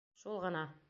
Шул 0.23 0.39
ғына. 0.47 0.65